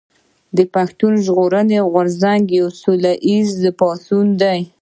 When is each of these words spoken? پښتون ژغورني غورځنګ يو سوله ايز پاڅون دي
پښتون 0.73 1.13
ژغورني 1.25 1.79
غورځنګ 1.91 2.43
يو 2.59 2.67
سوله 2.81 3.13
ايز 3.29 3.51
پاڅون 3.79 4.27
دي 4.41 4.59